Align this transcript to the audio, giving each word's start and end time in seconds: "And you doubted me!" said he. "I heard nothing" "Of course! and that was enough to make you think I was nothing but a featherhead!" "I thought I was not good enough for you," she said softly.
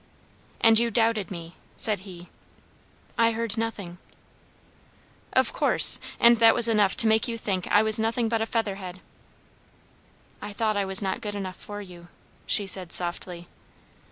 "And 0.61 0.79
you 0.79 0.89
doubted 0.89 1.29
me!" 1.29 1.55
said 1.77 1.99
he. 1.99 2.27
"I 3.19 3.33
heard 3.33 3.55
nothing" 3.55 3.99
"Of 5.33 5.53
course! 5.53 5.99
and 6.19 6.37
that 6.37 6.55
was 6.55 6.67
enough 6.67 6.97
to 6.97 7.07
make 7.07 7.27
you 7.27 7.37
think 7.37 7.67
I 7.67 7.83
was 7.83 7.99
nothing 7.99 8.27
but 8.27 8.41
a 8.41 8.47
featherhead!" 8.47 8.99
"I 10.41 10.53
thought 10.53 10.75
I 10.75 10.85
was 10.85 11.03
not 11.03 11.21
good 11.21 11.35
enough 11.35 11.57
for 11.57 11.83
you," 11.83 12.07
she 12.47 12.65
said 12.65 12.91
softly. 12.91 13.47